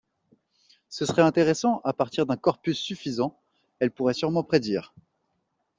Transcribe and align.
Ce 0.89 1.05
serait 1.05 1.21
intéressant, 1.21 1.79
à 1.83 1.93
partir 1.93 2.25
d’un 2.25 2.35
corpus 2.35 2.79
suffisant, 2.79 3.39
elle 3.79 3.91
pourrait 3.91 4.15
sûrement 4.15 4.41
prédire… 4.43 4.95